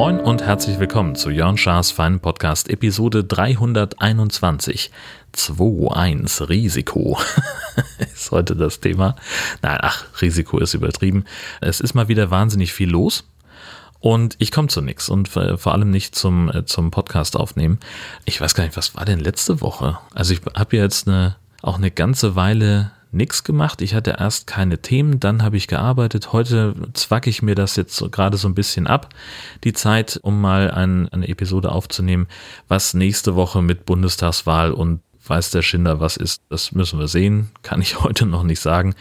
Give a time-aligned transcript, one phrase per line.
[0.00, 4.90] Moin und herzlich willkommen zu Jörn Schaas Feinen Podcast Episode 321.
[5.34, 7.18] 2.1 Risiko
[7.98, 9.14] ist heute das Thema.
[9.60, 11.26] Nein, ach, Risiko ist übertrieben.
[11.60, 13.24] Es ist mal wieder wahnsinnig viel los.
[14.00, 17.78] Und ich komme zu nichts und vor allem nicht zum, äh, zum Podcast aufnehmen.
[18.24, 19.98] Ich weiß gar nicht, was war denn letzte Woche?
[20.14, 23.82] Also ich habe jetzt eine, auch eine ganze Weile nichts gemacht.
[23.82, 26.32] Ich hatte erst keine Themen, dann habe ich gearbeitet.
[26.32, 29.08] Heute zwacke ich mir das jetzt so, gerade so ein bisschen ab,
[29.64, 32.28] die Zeit, um mal ein, eine Episode aufzunehmen,
[32.68, 37.50] was nächste Woche mit Bundestagswahl und weiß der Schinder, was ist, das müssen wir sehen,
[37.62, 38.94] kann ich heute noch nicht sagen.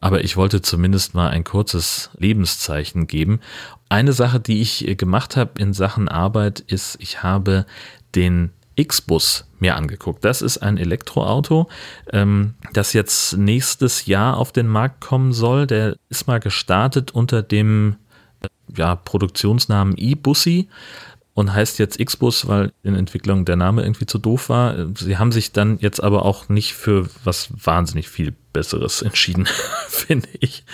[0.00, 3.40] Aber ich wollte zumindest mal ein kurzes Lebenszeichen geben.
[3.88, 7.66] Eine Sache, die ich gemacht habe in Sachen Arbeit, ist, ich habe
[8.14, 10.24] den X-Bus mir angeguckt.
[10.24, 11.68] Das ist ein Elektroauto,
[12.12, 15.66] ähm, das jetzt nächstes Jahr auf den Markt kommen soll.
[15.66, 17.96] Der ist mal gestartet unter dem
[18.42, 20.68] äh, ja, Produktionsnamen e-Bussi
[21.40, 24.74] und heißt jetzt X-Bus, weil in Entwicklung der Name irgendwie zu doof war.
[24.94, 29.48] Sie haben sich dann jetzt aber auch nicht für was wahnsinnig viel Besseres entschieden,
[29.88, 30.64] finde ich.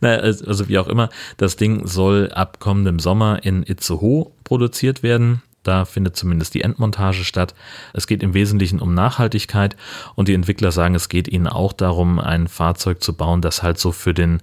[0.00, 5.42] Naja, also wie auch immer, das Ding soll ab kommendem Sommer in Itzehoe produziert werden.
[5.62, 7.54] Da findet zumindest die Endmontage statt.
[7.92, 9.76] Es geht im Wesentlichen um Nachhaltigkeit
[10.16, 13.78] und die Entwickler sagen, es geht ihnen auch darum, ein Fahrzeug zu bauen, das halt
[13.78, 14.40] so für den,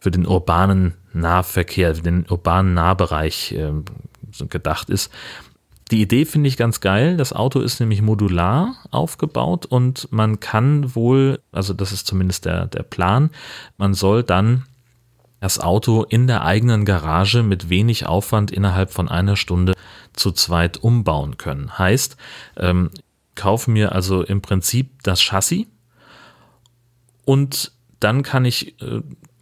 [0.00, 3.72] für den urbanen Nahverkehr, den urbanen Nahbereich äh,
[4.48, 5.10] gedacht ist.
[5.90, 7.16] Die Idee finde ich ganz geil.
[7.16, 12.66] Das Auto ist nämlich modular aufgebaut und man kann wohl, also das ist zumindest der,
[12.66, 13.30] der Plan,
[13.76, 14.64] man soll dann
[15.40, 19.72] das Auto in der eigenen Garage mit wenig Aufwand innerhalb von einer Stunde
[20.12, 21.78] zu zweit umbauen können.
[21.78, 22.16] Heißt,
[22.56, 22.90] ähm,
[23.34, 25.66] kaufe mir also im Prinzip das Chassis
[27.24, 29.00] und dann kann ich äh,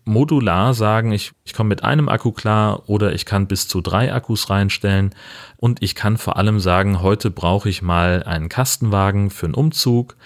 [0.08, 4.12] modular sagen, ich, ich komme mit einem Akku klar oder ich kann bis zu drei
[4.12, 5.14] Akkus reinstellen
[5.56, 10.16] und ich kann vor allem sagen, heute brauche ich mal einen Kastenwagen für einen Umzug.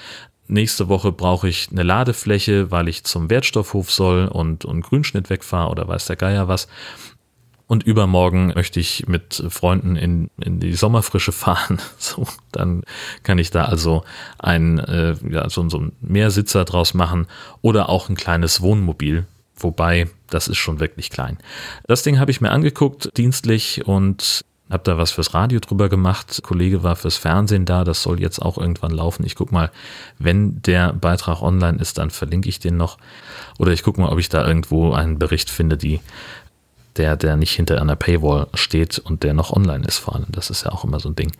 [0.46, 5.70] Nächste Woche brauche ich eine Ladefläche, weil ich zum Wertstoffhof soll und, und Grünschnitt wegfahre
[5.70, 6.68] oder weiß der Geier was.
[7.66, 11.80] Und übermorgen möchte ich mit Freunden in, in die Sommerfrische fahren.
[11.98, 12.82] So, dann
[13.22, 14.04] kann ich da also
[14.38, 17.26] ein, äh, ja, so, so ein Mehrsitzer draus machen
[17.62, 19.26] oder auch ein kleines Wohnmobil.
[19.62, 21.38] Wobei, das ist schon wirklich klein.
[21.86, 26.38] Das Ding habe ich mir angeguckt, dienstlich, und habe da was fürs Radio drüber gemacht.
[26.38, 29.24] Ein Kollege war fürs Fernsehen da, das soll jetzt auch irgendwann laufen.
[29.24, 29.70] Ich gucke mal,
[30.18, 32.96] wenn der Beitrag online ist, dann verlinke ich den noch.
[33.58, 36.00] Oder ich gucke mal, ob ich da irgendwo einen Bericht finde, die,
[36.96, 40.26] der, der nicht hinter einer Paywall steht und der noch online ist vor allem.
[40.30, 41.32] Das ist ja auch immer so ein Ding.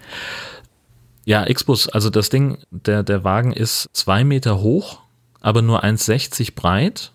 [1.25, 5.01] Ja, Xbus, also das Ding, der, der Wagen ist zwei Meter hoch,
[5.41, 7.13] aber nur 1,60 breit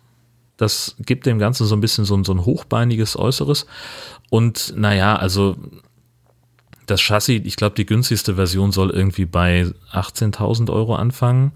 [0.57, 3.67] das gibt dem Ganzen so ein bisschen so, so ein hochbeiniges Äußeres.
[4.29, 5.55] Und naja, also
[6.87, 11.51] das Chassis, ich glaube, die günstigste Version soll irgendwie bei 18.000 Euro anfangen.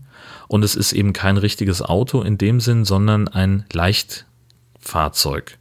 [0.47, 5.57] Und es ist eben kein richtiges Auto in dem Sinn, sondern ein Leichtfahrzeug.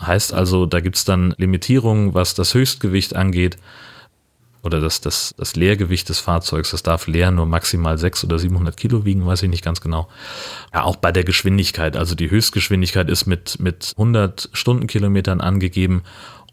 [0.00, 3.58] Heißt also, da gibt es dann Limitierungen, was das Höchstgewicht angeht
[4.64, 8.76] oder das, das, das Leergewicht des Fahrzeugs, das darf leer nur maximal 600 oder 700
[8.76, 10.08] Kilo wiegen, weiß ich nicht ganz genau.
[10.72, 16.02] Ja, auch bei der Geschwindigkeit, also die Höchstgeschwindigkeit ist mit, mit 100 Stundenkilometern angegeben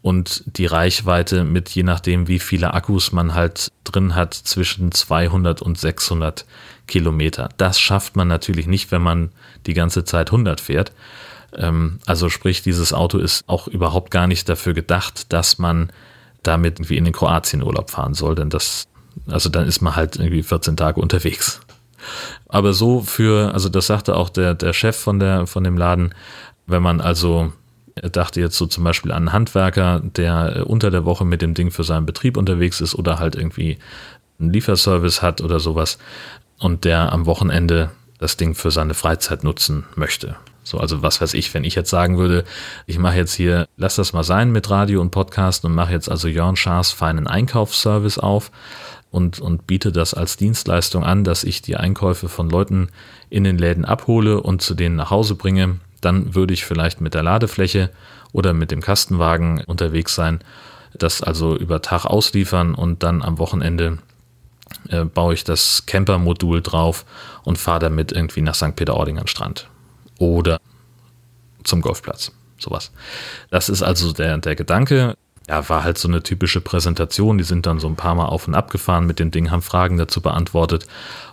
[0.02, 5.62] und die Reichweite mit, je nachdem wie viele Akkus man halt drin hat, zwischen 200
[5.62, 6.44] und 600
[6.88, 7.48] Kilometer.
[7.56, 9.30] Das schafft man natürlich nicht, wenn man
[9.66, 10.92] die ganze Zeit 100 fährt.
[11.56, 15.90] Ähm, also sprich, dieses Auto ist auch überhaupt gar nicht dafür gedacht, dass man
[16.42, 18.88] damit irgendwie in den Kroatien Urlaub fahren soll, denn das,
[19.28, 21.60] also dann ist man halt irgendwie 14 Tage unterwegs.
[22.48, 26.14] Aber so für, also das sagte auch der, der Chef von der, von dem Laden,
[26.66, 27.52] wenn man also,
[27.94, 31.70] dachte jetzt so zum Beispiel an einen Handwerker, der unter der Woche mit dem Ding
[31.70, 33.78] für seinen Betrieb unterwegs ist oder halt irgendwie
[34.38, 35.98] einen Lieferservice hat oder sowas
[36.58, 40.36] und der am Wochenende das Ding für seine Freizeit nutzen möchte.
[40.64, 42.44] So, also was weiß ich, wenn ich jetzt sagen würde,
[42.86, 46.10] ich mache jetzt hier, lass das mal sein mit Radio und Podcast und mache jetzt
[46.10, 48.52] also Jörn Schaas feinen Einkaufsservice auf
[49.10, 52.88] und, und biete das als Dienstleistung an, dass ich die Einkäufe von Leuten
[53.28, 57.14] in den Läden abhole und zu denen nach Hause bringe, dann würde ich vielleicht mit
[57.14, 57.90] der Ladefläche
[58.32, 60.40] oder mit dem Kastenwagen unterwegs sein,
[60.94, 63.98] das also über Tag ausliefern und dann am Wochenende
[64.88, 67.04] äh, baue ich das Camper-Modul drauf
[67.42, 68.76] und fahre damit irgendwie nach St.
[68.76, 69.68] Peter-Ording am Strand
[70.22, 70.60] oder
[71.64, 72.32] zum Golfplatz.
[72.58, 72.92] Sowas.
[73.50, 75.16] Das ist also der, der Gedanke.
[75.48, 77.38] ja, war halt so eine typische Präsentation.
[77.38, 79.62] Die sind dann so ein paar Mal auf und ab gefahren mit dem Ding, haben
[79.62, 80.86] Fragen dazu beantwortet.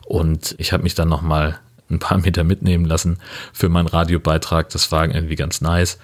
[0.05, 1.59] Und ich habe mich dann nochmal
[1.91, 3.17] ein paar Meter mitnehmen lassen
[3.53, 4.69] für meinen Radiobeitrag.
[4.69, 5.99] Das war irgendwie ganz nice.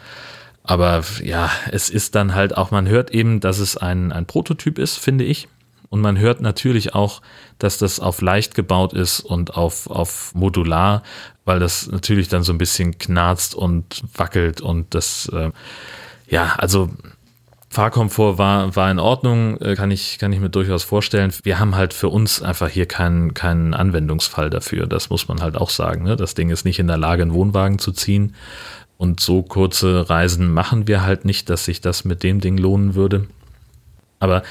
[0.64, 4.80] Aber ja, es ist dann halt auch, man hört eben, dass es ein, ein Prototyp
[4.80, 5.48] ist, finde ich.
[5.96, 7.22] Und man hört natürlich auch,
[7.58, 11.04] dass das auf leicht gebaut ist und auf, auf modular,
[11.46, 15.52] weil das natürlich dann so ein bisschen knarzt und wackelt und das, äh,
[16.28, 16.90] ja, also
[17.70, 21.32] Fahrkomfort war, war in Ordnung, äh, kann ich, kann ich mir durchaus vorstellen.
[21.44, 24.88] Wir haben halt für uns einfach hier keinen, keinen Anwendungsfall dafür.
[24.88, 26.04] Das muss man halt auch sagen.
[26.04, 26.18] Ne?
[26.18, 28.36] Das Ding ist nicht in der Lage, einen Wohnwagen zu ziehen.
[28.98, 32.96] Und so kurze Reisen machen wir halt nicht, dass sich das mit dem Ding lohnen
[32.96, 33.28] würde.
[34.20, 34.44] Aber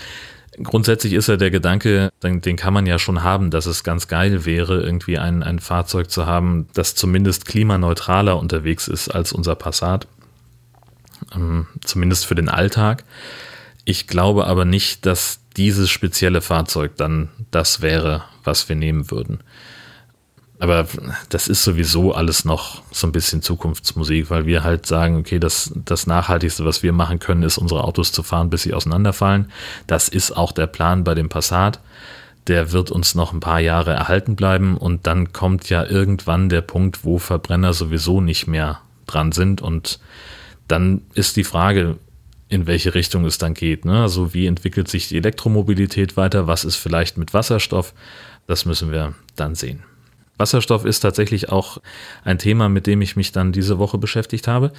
[0.63, 4.45] grundsätzlich ist ja der Gedanke, den, kann man ja schon haben, dass es ganz geil
[4.45, 10.07] wäre, irgendwie ein, ein Fahrzeug zu haben, das zumindest klimaneutraler unterwegs ist als unser Passat
[11.35, 13.05] ähm, zumindest für den Alltag.
[13.85, 19.41] Ich glaube aber nicht, dass dieses spezielle Fahrzeug dann das wäre, was wir nehmen würden.
[20.61, 20.87] Aber
[21.31, 25.73] das ist sowieso alles noch so ein bisschen Zukunftsmusik, weil wir halt sagen, okay, das,
[25.75, 29.51] das Nachhaltigste, was wir machen können, ist, unsere Autos zu fahren, bis sie auseinanderfallen.
[29.87, 31.81] Das ist auch der Plan bei dem Passat.
[32.47, 36.61] Der wird uns noch ein paar Jahre erhalten bleiben und dann kommt ja irgendwann der
[36.61, 39.99] Punkt, wo Verbrenner sowieso nicht mehr dran sind und
[40.69, 41.97] dann ist die Frage,
[42.49, 43.85] in welche Richtung es dann geht.
[43.85, 44.03] Ne?
[44.03, 46.47] Also wie entwickelt sich die Elektromobilität weiter?
[46.47, 47.95] Was ist vielleicht mit Wasserstoff?
[48.47, 49.83] Das müssen wir dann sehen.
[50.37, 51.79] Wasserstoff ist tatsächlich auch
[52.25, 54.73] ein Thema, mit dem ich mich dann diese Woche beschäftigt habe,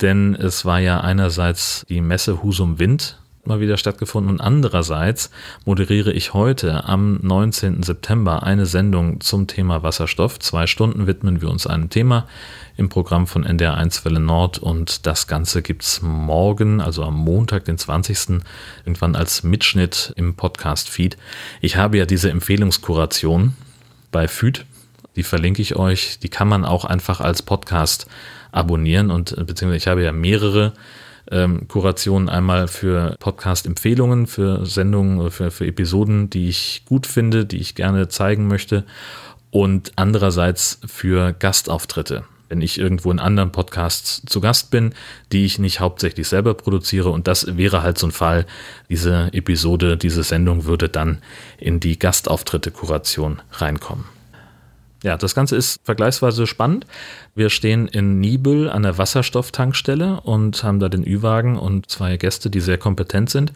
[0.00, 3.18] denn es war ja einerseits die Messe Husum Wind
[3.48, 5.30] mal wieder stattgefunden und andererseits
[5.64, 7.82] moderiere ich heute am 19.
[7.82, 10.38] September eine Sendung zum Thema Wasserstoff.
[10.38, 12.28] Zwei Stunden widmen wir uns einem Thema
[12.76, 17.64] im Programm von NDR1 Welle Nord und das Ganze gibt es morgen, also am Montag,
[17.64, 18.42] den 20.
[18.84, 21.16] irgendwann als Mitschnitt im Podcast-Feed.
[21.60, 23.56] Ich habe ja diese Empfehlungskuration
[24.12, 24.66] bei FÜD,
[25.18, 28.06] die verlinke ich euch, die kann man auch einfach als Podcast
[28.52, 30.72] abonnieren und beziehungsweise ich habe ja mehrere
[31.30, 37.44] ähm, Kurationen einmal für Podcast-Empfehlungen, für Sendungen oder für, für Episoden, die ich gut finde,
[37.44, 38.84] die ich gerne zeigen möchte
[39.50, 44.94] und andererseits für Gastauftritte wenn ich irgendwo in anderen Podcasts zu Gast bin,
[45.32, 47.10] die ich nicht hauptsächlich selber produziere.
[47.10, 48.46] Und das wäre halt so ein Fall.
[48.88, 51.18] Diese Episode, diese Sendung würde dann
[51.58, 54.06] in die Gastauftritte-Kuration reinkommen.
[55.02, 56.86] Ja, das Ganze ist vergleichsweise spannend.
[57.34, 62.50] Wir stehen in Nibel an der Wasserstofftankstelle und haben da den Ü-Wagen und zwei Gäste,
[62.50, 63.52] die sehr kompetent sind.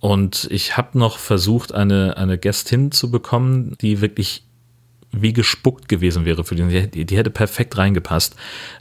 [0.00, 4.44] Und ich habe noch versucht, eine, eine Gästin zu bekommen, die wirklich
[5.12, 6.68] wie gespuckt gewesen wäre für den.
[6.68, 8.36] Die, die, hätte perfekt reingepasst.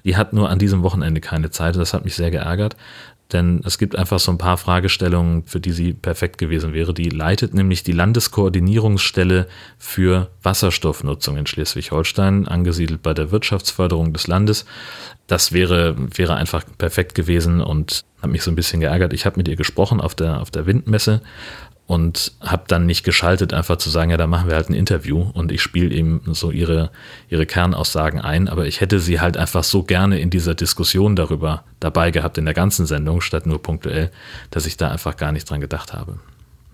[0.05, 1.75] Die hat nur an diesem Wochenende keine Zeit.
[1.75, 2.77] Das hat mich sehr geärgert.
[3.31, 6.95] Denn es gibt einfach so ein paar Fragestellungen, für die sie perfekt gewesen wäre.
[6.95, 9.47] Die leitet nämlich die Landeskoordinierungsstelle
[9.77, 14.65] für Wasserstoffnutzung in Schleswig-Holstein, angesiedelt bei der Wirtschaftsförderung des Landes.
[15.27, 19.13] Das wäre, wäre einfach perfekt gewesen und hat mich so ein bisschen geärgert.
[19.13, 21.21] Ich habe mit ihr gesprochen auf der, auf der Windmesse
[21.89, 25.31] und habe dann nicht geschaltet, einfach zu sagen, ja, da machen wir halt ein Interview
[25.33, 26.91] und ich spiele eben so ihre,
[27.29, 31.63] ihre Kernaussagen ein, aber ich hätte sie halt einfach so gerne in dieser Diskussion darüber
[31.79, 34.11] dabei gehabt, in der ganzen Sendung, statt nur punktuell,
[34.51, 36.19] dass ich da einfach gar nicht dran gedacht habe.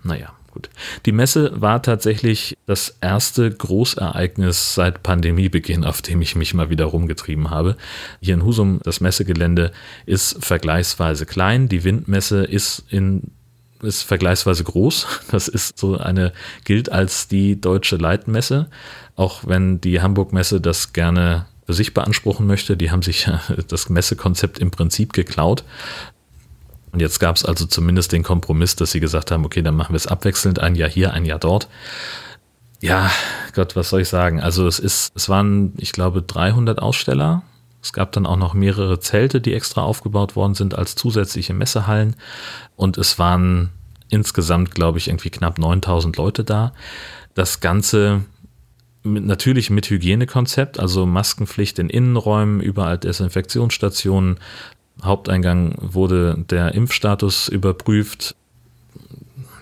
[0.02, 0.68] Naja, gut.
[1.06, 6.84] Die Messe war tatsächlich das erste Großereignis seit Pandemiebeginn, auf dem ich mich mal wieder
[6.84, 7.78] rumgetrieben habe.
[8.20, 9.72] Hier in Husum, das Messegelände
[10.04, 11.70] ist vergleichsweise klein.
[11.70, 13.30] Die Windmesse ist in
[13.82, 15.06] ist vergleichsweise groß.
[15.30, 16.32] Das ist so eine,
[16.64, 18.68] gilt als die deutsche Leitmesse,
[19.16, 22.76] auch wenn die Hamburg-Messe das gerne für sich beanspruchen möchte.
[22.76, 23.28] Die haben sich
[23.68, 25.64] das Messekonzept im Prinzip geklaut.
[26.92, 29.92] Und jetzt gab es also zumindest den Kompromiss, dass sie gesagt haben, okay, dann machen
[29.92, 31.68] wir es abwechselnd, ein Jahr hier, ein Jahr dort.
[32.80, 33.10] Ja,
[33.54, 34.40] Gott, was soll ich sagen?
[34.40, 37.42] Also es ist, es waren, ich glaube, 300 Aussteller.
[37.86, 42.16] Es gab dann auch noch mehrere Zelte, die extra aufgebaut worden sind als zusätzliche Messehallen.
[42.74, 43.70] Und es waren
[44.08, 46.72] insgesamt, glaube ich, irgendwie knapp 9000 Leute da.
[47.34, 48.24] Das Ganze
[49.04, 54.40] mit, natürlich mit Hygienekonzept, also Maskenpflicht in Innenräumen, überall Desinfektionsstationen.
[55.04, 58.34] Haupteingang wurde der Impfstatus überprüft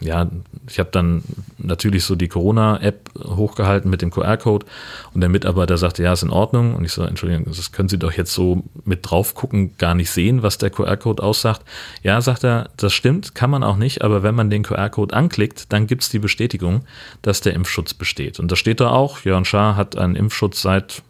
[0.00, 0.30] ja,
[0.66, 1.22] ich habe dann
[1.58, 4.64] natürlich so die Corona-App hochgehalten mit dem QR-Code
[5.12, 6.74] und der Mitarbeiter sagte, ja, ist in Ordnung.
[6.74, 10.10] Und ich so, Entschuldigung, das können Sie doch jetzt so mit drauf gucken, gar nicht
[10.10, 11.62] sehen, was der QR-Code aussagt.
[12.02, 15.72] Ja, sagt er, das stimmt, kann man auch nicht, aber wenn man den QR-Code anklickt,
[15.72, 16.82] dann gibt es die Bestätigung,
[17.20, 18.40] dass der Impfschutz besteht.
[18.40, 21.02] Und da steht da auch, Jörn Schaar hat einen Impfschutz seit,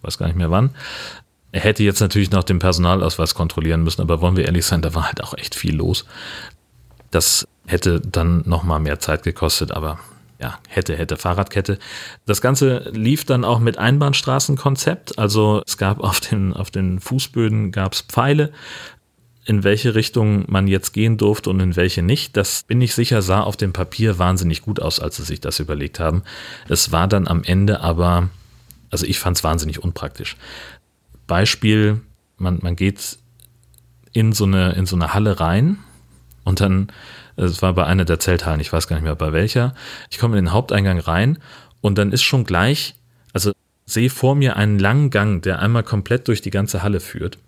[0.00, 0.70] weiß gar nicht mehr wann.
[1.52, 4.94] Er hätte jetzt natürlich noch den Personalausweis kontrollieren müssen, aber wollen wir ehrlich sein, da
[4.94, 6.06] war halt auch echt viel los.
[7.10, 9.98] Das hätte dann nochmal mehr Zeit gekostet, aber
[10.40, 11.78] ja, hätte, hätte Fahrradkette.
[12.26, 15.18] Das Ganze lief dann auch mit Einbahnstraßenkonzept.
[15.18, 18.52] Also es gab auf den, auf den Fußböden gab es Pfeile,
[19.46, 22.36] in welche Richtung man jetzt gehen durfte und in welche nicht.
[22.36, 25.60] Das bin ich sicher, sah auf dem Papier wahnsinnig gut aus, als sie sich das
[25.60, 26.22] überlegt haben.
[26.68, 28.28] Es war dann am Ende aber,
[28.90, 30.36] also ich fand es wahnsinnig unpraktisch.
[31.26, 32.00] Beispiel,
[32.36, 33.18] man, man geht
[34.12, 35.78] in so, eine, in so eine Halle rein
[36.44, 36.88] und dann
[37.36, 39.74] es war bei einer der Zelthallen, ich weiß gar nicht mehr bei welcher.
[40.10, 41.38] Ich komme in den Haupteingang rein
[41.80, 42.94] und dann ist schon gleich,
[43.32, 43.52] also
[43.86, 47.38] sehe vor mir einen langen Gang, der einmal komplett durch die ganze Halle führt.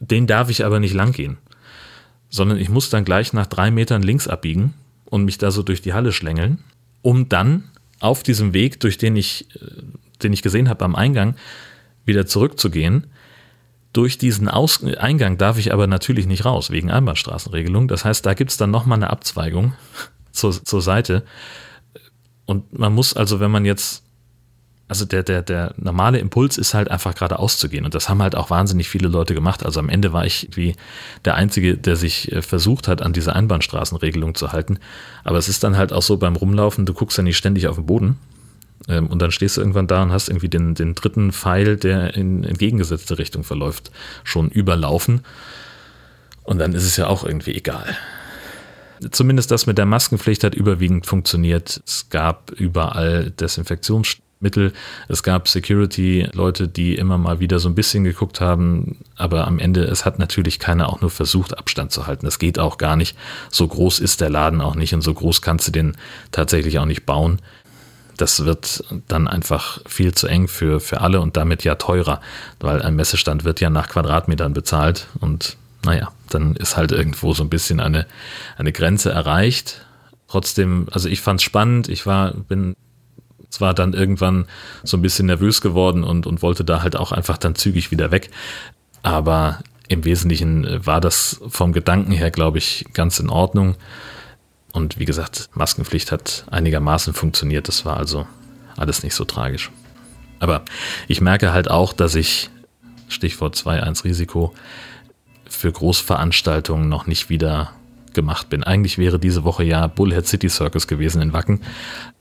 [0.00, 1.38] Den darf ich aber nicht lang gehen,
[2.28, 5.82] sondern ich muss dann gleich nach drei Metern links abbiegen und mich da so durch
[5.82, 6.58] die Halle schlängeln,
[7.02, 7.64] um dann
[8.00, 9.82] auf diesem Weg, durch den ich, äh,
[10.22, 11.36] den ich gesehen habe am Eingang,
[12.04, 13.06] wieder zurückzugehen
[13.92, 17.88] durch diesen Aus Eingang darf ich aber natürlich nicht raus, wegen Einbahnstraßenregelung.
[17.88, 19.74] Das heißt, da gibt es dann nochmal eine Abzweigung
[20.32, 21.24] zur, zur Seite.
[22.46, 24.02] Und man muss also, wenn man jetzt,
[24.88, 27.84] also der, der, der normale Impuls ist halt einfach gerade auszugehen.
[27.84, 29.64] Und das haben halt auch wahnsinnig viele Leute gemacht.
[29.64, 30.74] Also am Ende war ich wie
[31.26, 34.78] der Einzige, der sich äh, versucht hat, an diese Einbahnstraßenregelung zu halten.
[35.22, 37.76] Aber es ist dann halt auch so beim Rumlaufen, du guckst ja nicht ständig auf
[37.76, 38.18] den Boden,
[38.88, 42.14] ähm, und dann stehst du irgendwann da und hast irgendwie den, den dritten Pfeil, der
[42.14, 43.90] in entgegengesetzte Richtung verläuft,
[44.24, 45.22] schon überlaufen.
[46.42, 47.96] Und dann ist es ja auch irgendwie egal.
[49.10, 51.82] Zumindest das mit der Maskenpflicht hat überwiegend funktioniert.
[51.86, 54.72] Es gab überall Desinfektionsmittel.
[55.08, 58.98] Es gab Security-Leute, die immer mal wieder so ein bisschen geguckt haben.
[59.16, 62.26] Aber am Ende, es hat natürlich keiner auch nur versucht, Abstand zu halten.
[62.26, 63.16] Das geht auch gar nicht.
[63.50, 65.96] So groß ist der Laden auch nicht und so groß kannst du den
[66.30, 67.40] tatsächlich auch nicht bauen
[68.22, 72.20] das wird dann einfach viel zu eng für, für alle und damit ja teurer,
[72.60, 77.42] weil ein Messestand wird ja nach Quadratmetern bezahlt und naja, dann ist halt irgendwo so
[77.42, 78.06] ein bisschen eine,
[78.56, 79.84] eine Grenze erreicht.
[80.28, 82.76] Trotzdem, also ich fand es spannend, ich war, bin
[83.50, 84.46] zwar dann irgendwann
[84.84, 88.12] so ein bisschen nervös geworden und, und wollte da halt auch einfach dann zügig wieder
[88.12, 88.30] weg,
[89.02, 93.74] aber im Wesentlichen war das vom Gedanken her, glaube ich, ganz in Ordnung.
[94.72, 97.68] Und wie gesagt, Maskenpflicht hat einigermaßen funktioniert.
[97.68, 98.26] Das war also
[98.76, 99.70] alles nicht so tragisch.
[100.40, 100.64] Aber
[101.08, 102.50] ich merke halt auch, dass ich,
[103.08, 104.54] Stichwort 2.1 Risiko,
[105.48, 107.72] für Großveranstaltungen noch nicht wieder
[108.14, 108.64] gemacht bin.
[108.64, 111.60] Eigentlich wäre diese Woche ja Bullhead City Circus gewesen in Wacken.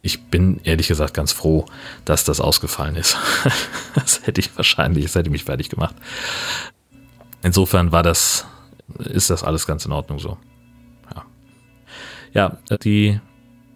[0.01, 1.65] Ich bin ehrlich gesagt ganz froh,
[2.05, 3.17] dass das ausgefallen ist.
[3.95, 5.95] das hätte ich wahrscheinlich, das hätte mich fertig gemacht.
[7.43, 8.45] Insofern war das,
[8.99, 10.37] ist das alles ganz in Ordnung so.
[12.33, 13.19] Ja, die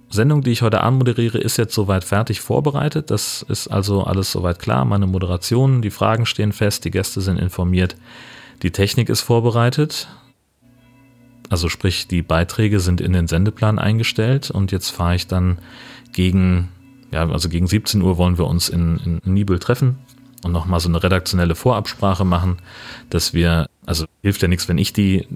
[0.09, 3.12] Sendung, die ich heute Abend moderiere, ist jetzt soweit fertig vorbereitet.
[3.12, 4.85] Das ist also alles soweit klar.
[4.85, 7.95] Meine Moderationen, die Fragen stehen fest, die Gäste sind informiert,
[8.62, 10.07] die Technik ist vorbereitet.
[11.50, 15.59] Also sprich, die Beiträge sind in den Sendeplan eingestellt und jetzt fahre ich dann
[16.12, 16.69] gegen,
[17.12, 19.97] ja, also gegen 17 Uhr wollen wir uns in, in Nibel treffen
[20.43, 22.57] und nochmal so eine redaktionelle Vorabsprache machen,
[23.09, 25.27] dass wir, also hilft ja nichts, wenn ich die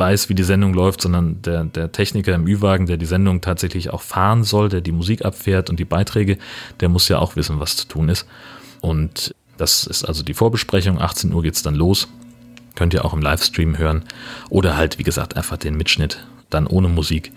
[0.00, 3.90] weiß, wie die Sendung läuft, sondern der, der Techniker im Ü-Wagen, der die Sendung tatsächlich
[3.90, 6.38] auch fahren soll, der die Musik abfährt und die Beiträge,
[6.80, 8.26] der muss ja auch wissen, was zu tun ist.
[8.80, 11.00] Und das ist also die Vorbesprechung.
[11.00, 12.08] 18 Uhr geht es dann los.
[12.74, 14.04] Könnt ihr auch im Livestream hören.
[14.48, 17.30] Oder halt, wie gesagt, einfach den Mitschnitt, dann ohne Musik.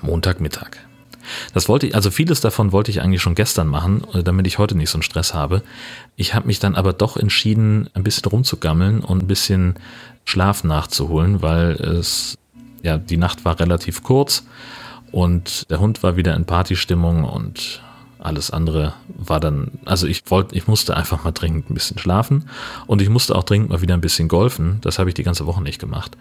[0.00, 0.78] Montagmittag.
[1.54, 4.58] Das wollte ich, also vieles davon wollte ich eigentlich schon gestern machen, äh, damit ich
[4.58, 5.62] heute nicht so einen Stress habe.
[6.16, 9.74] Ich habe mich dann aber doch entschieden, ein bisschen rumzugammeln und ein bisschen
[10.24, 12.36] Schlaf nachzuholen, weil es,
[12.82, 14.44] ja, die Nacht war relativ kurz
[15.12, 17.80] und der Hund war wieder in Partystimmung und
[18.18, 22.48] alles andere war dann, also ich wollte, ich musste einfach mal dringend ein bisschen schlafen
[22.86, 24.78] und ich musste auch dringend mal wieder ein bisschen golfen.
[24.80, 26.16] Das habe ich die ganze Woche nicht gemacht.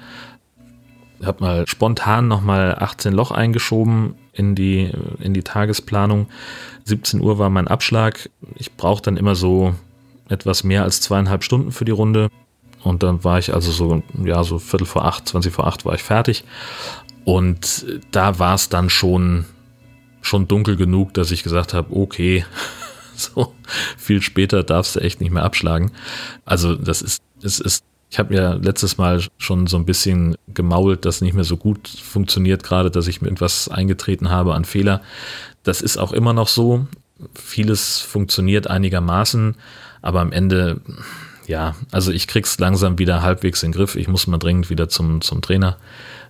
[1.25, 6.27] Habe mal spontan nochmal 18 Loch eingeschoben in die, in die Tagesplanung.
[6.85, 8.29] 17 Uhr war mein Abschlag.
[8.55, 9.73] Ich brauche dann immer so
[10.29, 12.29] etwas mehr als zweieinhalb Stunden für die Runde.
[12.83, 15.95] Und dann war ich also so, ja, so Viertel vor acht, 20 vor acht war
[15.95, 16.43] ich fertig.
[17.23, 19.45] Und da war es dann schon,
[20.21, 22.45] schon dunkel genug, dass ich gesagt habe, okay,
[23.15, 23.53] so
[23.97, 25.91] viel später darfst du echt nicht mehr abschlagen.
[26.45, 31.05] Also das ist, es ist, ich habe ja letztes Mal schon so ein bisschen gemault,
[31.05, 35.01] dass nicht mehr so gut funktioniert, gerade dass ich mir irgendwas eingetreten habe an Fehler.
[35.63, 36.87] Das ist auch immer noch so.
[37.33, 39.55] Vieles funktioniert einigermaßen,
[40.01, 40.81] aber am Ende
[41.47, 43.95] ja, also ich krieg's langsam wieder halbwegs in den Griff.
[43.95, 45.77] Ich muss mal dringend wieder zum, zum Trainer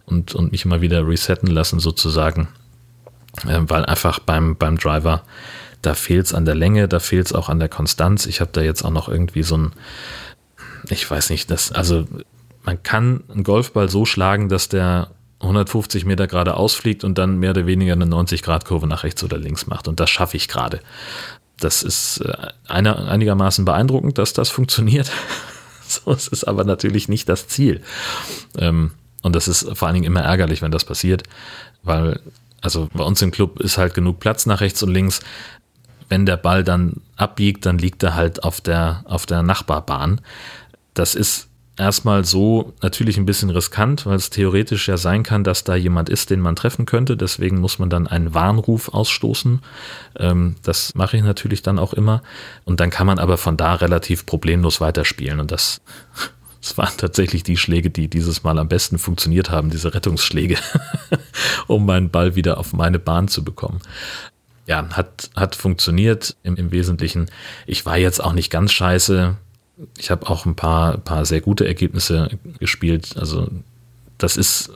[0.05, 2.47] und, und mich mal wieder resetten lassen sozusagen,
[3.47, 5.23] äh, weil einfach beim, beim Driver,
[5.81, 8.25] da fehlt's an der Länge, da fehlt's auch an der Konstanz.
[8.25, 9.71] Ich habe da jetzt auch noch irgendwie so ein,
[10.89, 12.05] ich weiß nicht, das, also
[12.63, 15.11] man kann einen Golfball so schlagen, dass der
[15.41, 19.67] 150 Meter geradeaus fliegt und dann mehr oder weniger eine 90-Grad-Kurve nach rechts oder links
[19.67, 19.87] macht.
[19.87, 20.79] Und das schaffe ich gerade.
[21.59, 25.11] Das ist äh, einer, einigermaßen beeindruckend, dass das funktioniert.
[25.87, 27.81] so, es ist aber natürlich nicht das Ziel.
[28.57, 31.23] Ähm, und das ist vor allen Dingen immer ärgerlich, wenn das passiert,
[31.83, 32.19] weil,
[32.61, 35.21] also bei uns im Club ist halt genug Platz nach rechts und links.
[36.09, 40.21] Wenn der Ball dann abbiegt, dann liegt er halt auf der, auf der Nachbarbahn.
[40.95, 45.63] Das ist erstmal so natürlich ein bisschen riskant, weil es theoretisch ja sein kann, dass
[45.63, 47.17] da jemand ist, den man treffen könnte.
[47.17, 49.61] Deswegen muss man dann einen Warnruf ausstoßen.
[50.17, 52.23] Ähm, das mache ich natürlich dann auch immer.
[52.63, 55.39] Und dann kann man aber von da relativ problemlos weiterspielen.
[55.39, 55.81] Und das,
[56.61, 60.57] das waren tatsächlich die Schläge, die dieses Mal am besten funktioniert haben, diese Rettungsschläge,
[61.67, 63.81] um meinen Ball wieder auf meine Bahn zu bekommen
[64.67, 67.27] ja, hat, hat funktioniert im, im Wesentlichen.
[67.67, 69.35] Ich war jetzt auch nicht ganz scheiße
[69.97, 72.29] ich habe auch ein paar, paar sehr gute Ergebnisse
[72.59, 73.15] gespielt.
[73.17, 73.49] Also
[74.17, 74.71] das ist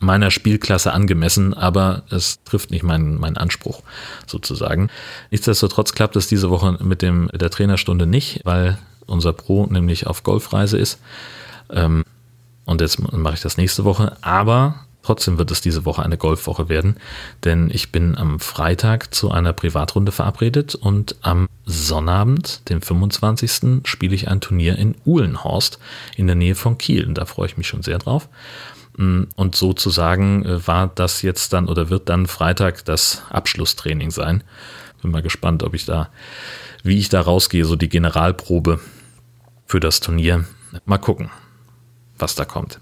[0.00, 3.82] meiner Spielklasse angemessen, aber es trifft nicht meinen, meinen Anspruch
[4.26, 4.90] sozusagen.
[5.30, 10.22] Nichtsdestotrotz klappt es diese Woche mit dem, der Trainerstunde nicht, weil unser Pro nämlich auf
[10.22, 11.00] Golfreise ist.
[11.70, 12.04] Ähm,
[12.64, 14.16] und jetzt mache ich das nächste Woche.
[14.20, 16.96] Aber Trotzdem wird es diese Woche eine Golfwoche werden,
[17.44, 23.86] denn ich bin am Freitag zu einer Privatrunde verabredet und am Sonnabend, dem 25.
[23.86, 25.78] spiele ich ein Turnier in Uhlenhorst
[26.16, 27.06] in der Nähe von Kiel.
[27.06, 28.28] Und da freue ich mich schon sehr drauf.
[28.96, 34.42] Mm, und sozusagen äh, war das jetzt dann oder wird dann Freitag das Abschlusstraining sein.
[35.00, 36.10] Bin mal gespannt, ob ich da,
[36.82, 38.80] wie ich da rausgehe, so die Generalprobe
[39.66, 40.44] für das Turnier.
[40.84, 41.30] Mal gucken,
[42.18, 42.80] was da kommt.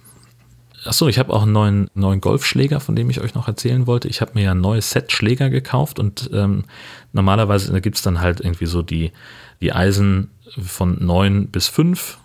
[0.87, 4.09] Achso, ich habe auch einen neuen, neuen Golfschläger, von dem ich euch noch erzählen wollte.
[4.09, 6.65] Ich habe mir ja ein neues Set Schläger gekauft und ähm,
[7.13, 9.13] normalerweise da gibt es dann halt irgendwie so die,
[9.61, 12.19] die Eisen von 9 bis 5.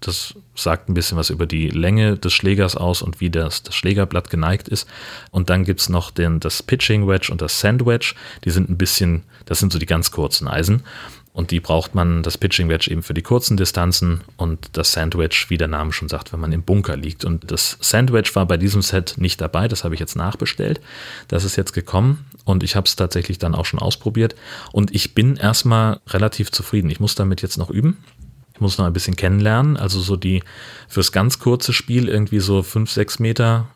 [0.00, 3.74] Das sagt ein bisschen was über die Länge des Schlägers aus und wie das, das
[3.74, 4.86] Schlägerblatt geneigt ist.
[5.30, 8.14] Und dann gibt es noch den, das Pitching Wedge und das Sand Wedge.
[8.44, 10.82] Die sind ein bisschen, das sind so die ganz kurzen Eisen.
[11.34, 15.46] Und die braucht man, das Pitching Wedge eben für die kurzen Distanzen und das Sandwich,
[15.50, 17.24] wie der Name schon sagt, wenn man im Bunker liegt.
[17.24, 20.80] Und das Sandwich war bei diesem Set nicht dabei, das habe ich jetzt nachbestellt.
[21.26, 24.36] Das ist jetzt gekommen und ich habe es tatsächlich dann auch schon ausprobiert.
[24.70, 26.88] Und ich bin erstmal relativ zufrieden.
[26.88, 27.98] Ich muss damit jetzt noch üben.
[28.54, 29.76] Ich muss noch ein bisschen kennenlernen.
[29.76, 30.40] Also so die
[30.86, 33.66] fürs ganz kurze Spiel irgendwie so fünf, sechs Meter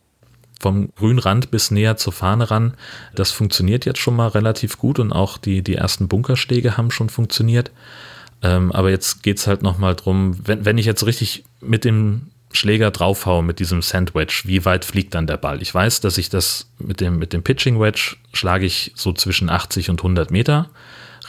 [0.60, 2.74] vom Grünrand bis näher zur Fahne ran.
[3.14, 7.08] Das funktioniert jetzt schon mal relativ gut und auch die, die ersten Bunkerschläge haben schon
[7.08, 7.70] funktioniert.
[8.42, 12.28] Ähm, aber jetzt geht es halt nochmal drum, wenn, wenn ich jetzt richtig mit dem
[12.52, 15.60] Schläger draufhaue, mit diesem Sandwedge, wie weit fliegt dann der Ball?
[15.60, 19.50] Ich weiß, dass ich das mit dem, mit dem Pitching Wedge schlage ich so zwischen
[19.50, 20.70] 80 und 100 Meter,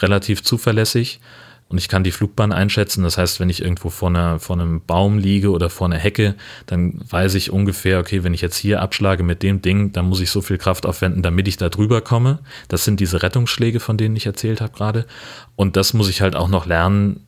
[0.01, 1.19] relativ zuverlässig
[1.69, 3.03] und ich kann die Flugbahn einschätzen.
[3.03, 6.35] Das heißt, wenn ich irgendwo vor, einer, vor einem Baum liege oder vor einer Hecke,
[6.65, 10.19] dann weiß ich ungefähr, okay, wenn ich jetzt hier abschlage mit dem Ding, dann muss
[10.19, 12.39] ich so viel Kraft aufwenden, damit ich da drüber komme.
[12.67, 15.05] Das sind diese Rettungsschläge, von denen ich erzählt habe gerade.
[15.55, 17.27] Und das muss ich halt auch noch lernen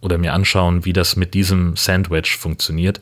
[0.00, 3.00] oder mir anschauen, wie das mit diesem Sandwich funktioniert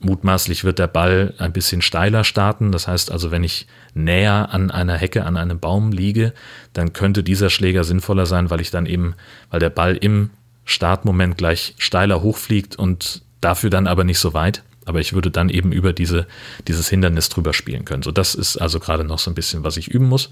[0.00, 2.72] mutmaßlich wird der Ball ein bisschen steiler starten.
[2.72, 6.32] Das heißt also, wenn ich näher an einer Hecke, an einem Baum liege,
[6.72, 9.14] dann könnte dieser Schläger sinnvoller sein, weil ich dann eben,
[9.50, 10.30] weil der Ball im
[10.64, 14.62] Startmoment gleich steiler hochfliegt und dafür dann aber nicht so weit.
[14.84, 16.26] Aber ich würde dann eben über diese,
[16.66, 18.02] dieses Hindernis drüber spielen können.
[18.02, 20.30] So, das ist also gerade noch so ein bisschen, was ich üben muss.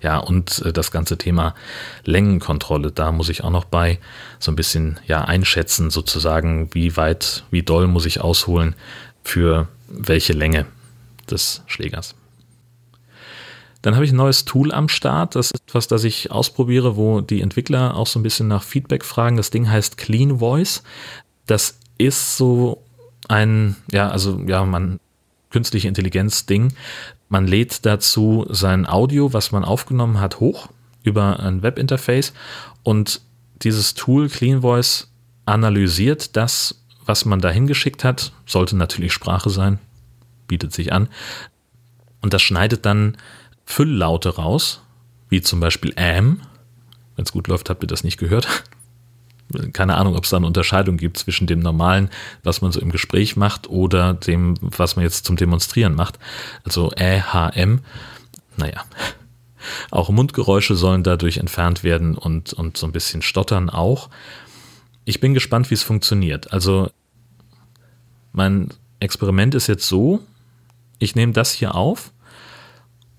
[0.00, 1.54] Ja, und äh, das ganze Thema
[2.04, 3.98] Längenkontrolle, da muss ich auch noch bei
[4.38, 8.74] so ein bisschen ja einschätzen, sozusagen, wie weit, wie doll muss ich ausholen
[9.22, 10.66] für welche Länge
[11.30, 12.14] des Schlägers.
[13.82, 15.36] Dann habe ich ein neues Tool am Start.
[15.36, 19.04] Das ist etwas, das ich ausprobiere, wo die Entwickler auch so ein bisschen nach Feedback
[19.04, 19.36] fragen.
[19.36, 20.82] Das Ding heißt Clean Voice.
[21.46, 22.82] Das ist so
[23.28, 25.00] ein, ja, also ja, man
[25.50, 26.72] künstliche Intelligenz Ding,
[27.28, 30.68] man lädt dazu sein Audio, was man aufgenommen hat, hoch
[31.02, 32.32] über ein Webinterface
[32.82, 33.20] und
[33.62, 35.08] dieses Tool Clean Voice
[35.46, 38.32] analysiert das, was man da hingeschickt hat.
[38.46, 39.78] Sollte natürlich Sprache sein,
[40.46, 41.08] bietet sich an.
[42.20, 43.16] Und das schneidet dann
[43.64, 44.82] Fülllaute raus,
[45.28, 46.40] wie zum Beispiel am.
[47.16, 48.64] Wenn es gut läuft, habt ihr das nicht gehört
[49.72, 52.10] keine Ahnung, ob es da eine Unterscheidung gibt zwischen dem normalen,
[52.42, 56.18] was man so im Gespräch macht, oder dem, was man jetzt zum Demonstrieren macht.
[56.64, 57.80] Also ÄHM.
[58.56, 58.84] Naja.
[59.90, 64.08] Auch Mundgeräusche sollen dadurch entfernt werden und, und so ein bisschen stottern auch.
[65.04, 66.52] Ich bin gespannt, wie es funktioniert.
[66.52, 66.90] Also,
[68.32, 68.68] mein
[69.00, 70.20] Experiment ist jetzt so,
[70.98, 72.12] ich nehme das hier auf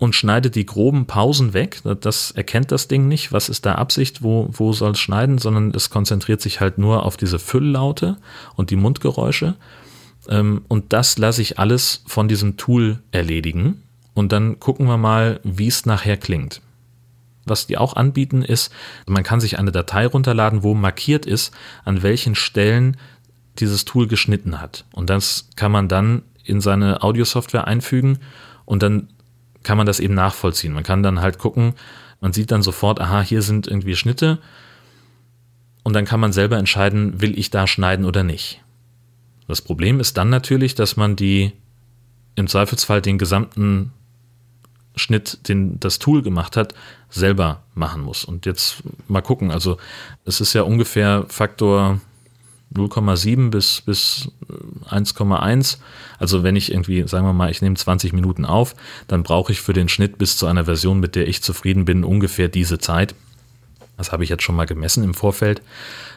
[0.02, 1.84] und schneidet die groben Pausen weg.
[2.02, 3.32] Das erkennt das Ding nicht.
[3.34, 4.24] Was ist da Absicht?
[4.24, 5.38] Wo, wo soll es schneiden?
[5.38, 8.18] Sondern es konzentriert sich halt nur auf diese Fülllaute
[8.56, 9.58] und die Mundgeräusche.
[10.28, 13.84] Ähm, und das lasse ich alles von diesem Tool erledigen.
[14.16, 16.64] Und dann gucken wir mal, wie es nachher klingt.
[17.46, 18.74] Was die auch anbieten ist,
[19.06, 21.54] man kann sich eine Datei runterladen, wo markiert ist,
[21.86, 22.98] an welchen Stellen
[23.60, 24.84] dieses Tool geschnitten hat.
[24.94, 28.18] Und das kann man dann in seine Audiosoftware einfügen
[28.66, 29.10] und dann
[29.64, 30.74] kann man das eben nachvollziehen.
[30.74, 31.74] Man kann dann halt gucken,
[32.20, 34.40] man sieht dann sofort, aha, hier sind irgendwie Schnitte
[35.84, 38.62] und dann kann man selber entscheiden, will ich da schneiden oder nicht.
[39.48, 41.52] Das Problem ist dann natürlich, dass man die
[42.36, 43.92] im Zweifelsfall den gesamten
[44.96, 46.74] Schnitt, den das Tool gemacht hat,
[47.10, 48.24] selber machen muss.
[48.24, 49.52] Und jetzt mal gucken.
[49.52, 49.78] Also
[50.26, 52.00] es ist ja ungefähr Faktor
[52.74, 54.30] 0,7 bis, bis
[54.90, 55.78] 1,1.
[56.20, 58.76] Also wenn ich irgendwie, sagen wir mal, ich nehme 20 Minuten auf,
[59.08, 62.04] dann brauche ich für den Schnitt bis zu einer Version, mit der ich zufrieden bin,
[62.04, 63.16] ungefähr diese Zeit.
[63.98, 65.62] Das habe ich jetzt schon mal gemessen im Vorfeld.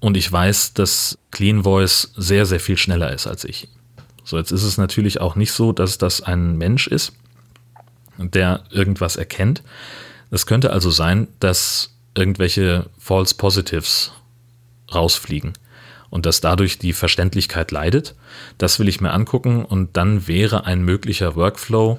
[0.01, 3.69] Und ich weiß, dass Clean Voice sehr, sehr viel schneller ist als ich.
[4.25, 7.13] So, jetzt ist es natürlich auch nicht so, dass das ein Mensch ist,
[8.17, 9.63] der irgendwas erkennt.
[10.31, 14.13] Es könnte also sein, dass irgendwelche False Positives
[14.93, 15.53] rausfliegen
[16.15, 18.15] und dass dadurch die Verständlichkeit leidet.
[18.57, 21.99] Das will ich mir angucken und dann wäre ein möglicher Workflow,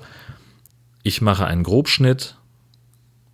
[1.03, 2.37] ich mache einen Grobschnitt,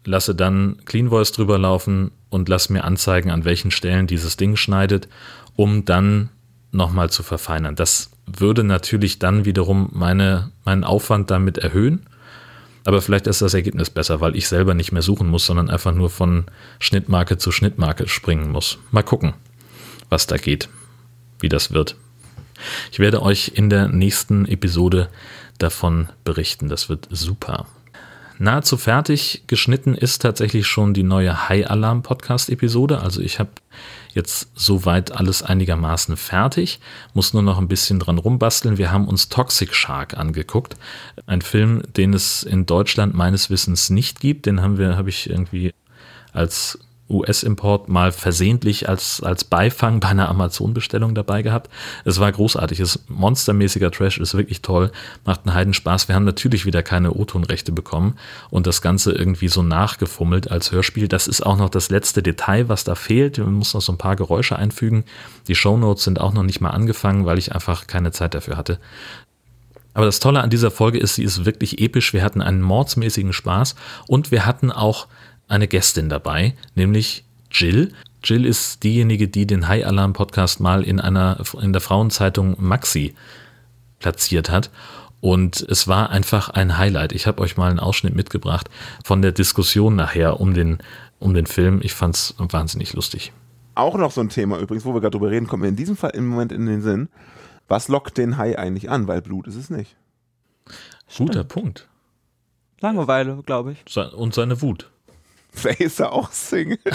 [0.05, 4.55] lasse dann Clean Voice drüber laufen und lasse mir anzeigen, an welchen Stellen dieses Ding
[4.55, 5.07] schneidet,
[5.55, 6.29] um dann
[6.71, 7.75] nochmal zu verfeinern.
[7.75, 12.07] Das würde natürlich dann wiederum meine, meinen Aufwand damit erhöhen.
[12.85, 15.93] Aber vielleicht ist das Ergebnis besser, weil ich selber nicht mehr suchen muss, sondern einfach
[15.93, 16.45] nur von
[16.79, 18.79] Schnittmarke zu Schnittmarke springen muss.
[18.89, 19.35] Mal gucken,
[20.11, 20.69] was da geht,
[21.39, 21.95] wie das wird.
[22.91, 25.09] Ich werde euch in der nächsten Episode
[25.57, 26.69] davon berichten.
[26.69, 27.65] Das wird super.
[28.37, 32.99] Nahezu fertig geschnitten ist tatsächlich schon die neue High Alarm Podcast Episode.
[32.99, 33.51] Also ich habe
[34.13, 36.79] jetzt soweit alles einigermaßen fertig,
[37.13, 38.77] muss nur noch ein bisschen dran rumbasteln.
[38.77, 40.75] Wir haben uns Toxic Shark angeguckt,
[41.27, 44.47] ein Film, den es in Deutschland meines Wissens nicht gibt.
[44.47, 45.71] Den haben wir, habe ich irgendwie
[46.33, 46.79] als
[47.11, 51.69] US-Import mal versehentlich als, als Beifang bei einer Amazon-Bestellung dabei gehabt.
[52.05, 54.91] Es war großartig, es ist monstermäßiger Trash, ist wirklich toll,
[55.25, 56.07] macht einen Heidenspaß.
[56.07, 58.15] Wir haben natürlich wieder keine O-Ton-Rechte bekommen
[58.49, 61.07] und das Ganze irgendwie so nachgefummelt als Hörspiel.
[61.07, 63.37] Das ist auch noch das letzte Detail, was da fehlt.
[63.37, 65.03] Man muss noch so ein paar Geräusche einfügen.
[65.47, 68.79] Die Shownotes sind auch noch nicht mal angefangen, weil ich einfach keine Zeit dafür hatte.
[69.93, 72.13] Aber das Tolle an dieser Folge ist, sie ist wirklich episch.
[72.13, 73.75] Wir hatten einen mordsmäßigen Spaß
[74.07, 75.07] und wir hatten auch
[75.51, 77.93] eine Gästin dabei, nämlich Jill.
[78.23, 83.13] Jill ist diejenige, die den High Alarm Podcast mal in einer in der Frauenzeitung Maxi
[83.99, 84.69] platziert hat.
[85.19, 87.11] Und es war einfach ein Highlight.
[87.11, 88.69] Ich habe euch mal einen Ausschnitt mitgebracht
[89.05, 90.79] von der Diskussion nachher um den,
[91.19, 91.79] um den Film.
[91.83, 93.31] Ich fand es wahnsinnig lustig.
[93.75, 95.95] Auch noch so ein Thema übrigens, wo wir gerade drüber reden, kommt mir in diesem
[95.95, 97.09] Fall im Moment in den Sinn.
[97.67, 99.07] Was lockt den Hai eigentlich an?
[99.07, 99.95] Weil Blut ist es nicht.
[101.15, 101.87] Guter Punkt.
[102.79, 103.97] Langeweile, glaube ich.
[104.13, 104.89] Und seine Wut.
[105.51, 106.79] Vielleicht ist er auch Single.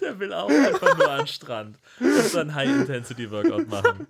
[0.00, 4.06] Der will auch einfach nur an den Strand und sein High-Intensity-Workout machen.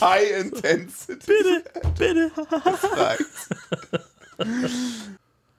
[0.00, 1.26] High-Intensity.
[1.26, 1.62] Bitte,
[1.98, 2.30] bitte.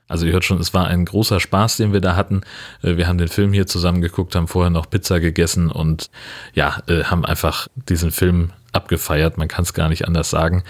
[0.08, 2.42] Also ihr hört schon, es war ein großer Spaß, den wir da hatten.
[2.82, 6.10] Äh, wir haben den Film hier zusammen geguckt, haben vorher noch Pizza gegessen und
[6.54, 9.38] ja, äh, haben einfach diesen Film abgefeiert.
[9.38, 10.64] Man kann es gar nicht anders sagen.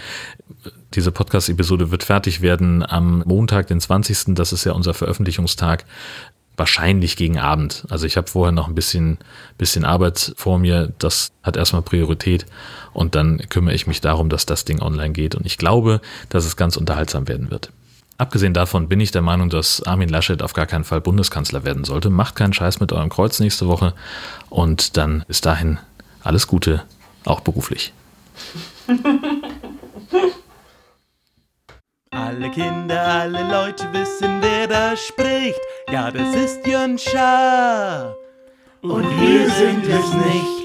[0.94, 4.36] Diese Podcast-Episode wird fertig werden am Montag, den 20.
[4.36, 5.86] Das ist ja unser Veröffentlichungstag.
[6.58, 7.86] Wahrscheinlich gegen Abend.
[7.90, 9.18] Also ich habe vorher noch ein bisschen,
[9.58, 10.92] bisschen Arbeit vor mir.
[11.00, 12.46] Das hat erstmal Priorität.
[12.92, 15.34] Und dann kümmere ich mich darum, dass das Ding online geht.
[15.34, 17.72] Und ich glaube, dass es ganz unterhaltsam werden wird.
[18.18, 21.86] Abgesehen davon bin ich der Meinung, dass Armin Laschet auf gar keinen Fall Bundeskanzler werden
[21.86, 22.10] sollte.
[22.10, 23.94] Macht keinen Scheiß mit eurem Kreuz nächste Woche.
[24.50, 25.80] Und dann bis dahin
[26.22, 26.84] alles Gute,
[27.24, 27.94] auch beruflich.
[32.14, 35.62] Alle Kinder, alle Leute wissen, wer da spricht.
[35.90, 38.18] Ja, das ist Jön Schaar.
[38.82, 40.61] Und wir sind es nicht.